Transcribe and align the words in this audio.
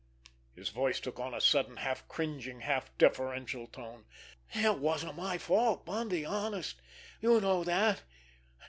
His 0.55 0.69
voice 0.69 0.99
took 0.99 1.19
on 1.19 1.35
a 1.35 1.39
sudden, 1.39 1.77
half 1.77 2.07
cringing, 2.07 2.61
half 2.61 2.89
deferential 2.97 3.69
note. 3.77 4.05
"It 4.51 4.79
wasn't 4.79 5.15
my 5.15 5.37
fault, 5.37 5.85
Bundy—honest! 5.85 6.81
You 7.21 7.39
know 7.39 7.63
that! 7.63 8.01